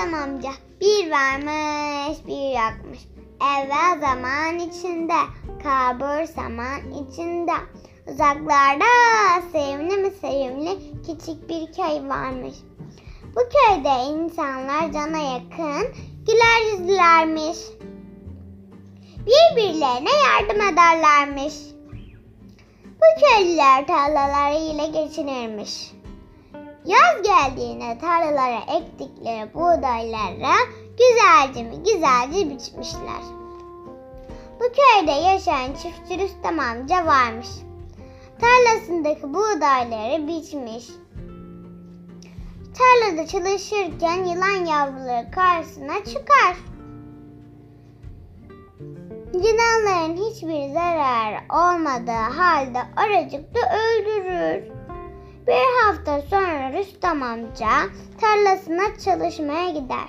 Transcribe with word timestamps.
amca 0.00 0.50
bir 0.80 1.10
varmış 1.10 2.18
bir 2.26 2.50
yokmuş. 2.50 2.98
Evvel 3.40 4.00
zaman 4.00 4.58
içinde, 4.58 5.20
kabur 5.62 6.24
zaman 6.24 6.80
içinde. 6.90 7.52
Uzaklarda 8.12 8.84
sevimli 9.52 9.96
mi 9.96 10.10
sevimli 10.20 10.78
küçük 11.06 11.48
bir 11.48 11.72
köy 11.72 12.08
varmış. 12.08 12.54
Bu 13.36 13.40
köyde 13.40 14.04
insanlar 14.04 14.92
cana 14.92 15.18
yakın 15.18 15.94
güler 16.26 16.72
yüzlülermiş. 16.72 17.58
Birbirlerine 19.26 20.10
yardım 20.10 20.60
ederlermiş. 20.60 21.54
Bu 22.84 23.20
köylüler 23.20 23.86
tarlalarıyla 23.86 24.86
geçinirmiş. 24.86 25.95
Yaz 26.86 27.22
geldiğinde 27.22 27.98
tarlalara 27.98 28.60
ektikleri 28.78 29.54
buğdaylara 29.54 30.56
güzelce 30.98 31.62
mi 31.62 31.76
güzelce 31.78 32.50
biçmişler. 32.50 33.22
Bu 34.60 34.64
köyde 34.64 35.12
yaşayan 35.12 35.72
çiftçi 35.72 36.18
Rüstem 36.18 36.60
amca 36.60 37.06
varmış. 37.06 37.48
Tarlasındaki 38.40 39.22
buğdayları 39.22 40.26
biçmiş. 40.26 40.86
Tarlada 42.78 43.26
çalışırken 43.26 44.24
yılan 44.24 44.66
yavruları 44.66 45.30
karşısına 45.30 46.04
çıkar. 46.04 46.56
Yılanların 49.32 50.16
hiçbir 50.16 50.72
zararı 50.72 51.38
olmadığı 51.50 52.32
halde 52.36 52.78
oracıkta 52.96 53.60
öldürür. 53.76 54.85
Bir 55.46 55.84
hafta 55.84 56.20
sonra 56.20 56.72
Rüstem 56.72 57.22
amca 57.22 57.68
tarlasına 58.20 58.98
çalışmaya 59.04 59.70
gider. 59.70 60.08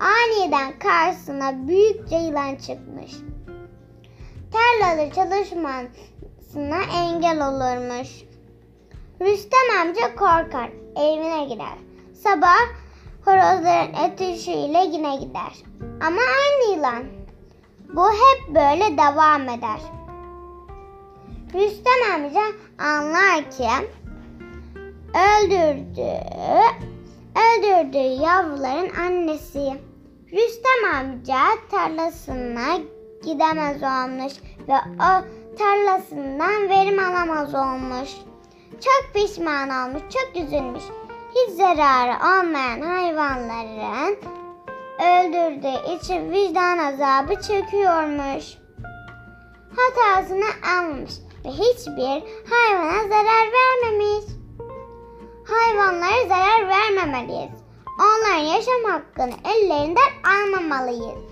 Aniden 0.00 0.78
karşısına 0.78 1.68
büyükçe 1.68 2.16
yılan 2.16 2.56
çıkmış. 2.56 3.12
Tarlada 4.52 5.12
çalışmasına 5.14 6.82
engel 6.94 7.48
olurmuş. 7.48 8.08
Rüstem 9.20 9.80
amca 9.80 10.14
korkar, 10.16 10.70
evine 10.96 11.44
gider. 11.44 11.78
Sabah 12.14 12.58
horozların 13.24 14.10
ötüşüyle 14.10 14.84
yine 14.92 15.16
gider. 15.16 15.52
Ama 16.00 16.20
aynı 16.20 16.76
yılan. 16.76 17.04
Bu 17.92 18.10
hep 18.10 18.54
böyle 18.54 18.98
devam 18.98 19.42
eder. 19.42 19.80
Rüstem 21.54 22.14
amca 22.14 22.42
anlar 22.78 23.50
ki 23.50 23.68
öldürdüğü, 25.14 26.20
öldürdüğü 27.36 28.22
yavruların 28.22 28.90
annesi. 28.94 29.72
Rüstem 30.32 30.94
amca 30.94 31.38
tarlasına 31.70 32.78
gidemez 33.24 33.82
olmuş 33.82 34.32
ve 34.68 34.74
o 34.96 35.24
tarlasından 35.58 36.68
verim 36.68 36.98
alamaz 36.98 37.54
olmuş. 37.54 38.10
Çok 38.72 39.14
pişman 39.14 39.68
olmuş, 39.70 40.02
çok 40.02 40.42
üzülmüş. 40.44 40.82
Hiç 41.34 41.56
zararı 41.56 42.12
olmayan 42.12 42.80
hayvanların 42.80 44.16
öldürdüğü 44.98 45.96
için 45.96 46.30
vicdan 46.30 46.78
azabı 46.78 47.34
çekiyormuş. 47.42 48.44
Hatasını 49.76 50.78
almış 50.78 51.12
ve 51.44 51.48
hiçbir 51.48 52.22
hayvana 52.50 53.08
zarar 53.08 53.48
vermemiş. 53.52 54.37
Hayvanlara 55.48 56.28
zarar 56.28 56.68
vermemeliyiz. 56.68 57.50
Onların 58.00 58.44
yaşam 58.44 58.84
hakkını 58.90 59.34
ellerinden 59.54 60.12
almamalıyız. 60.24 61.24